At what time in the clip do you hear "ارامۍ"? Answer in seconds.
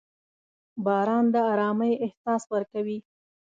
1.51-1.93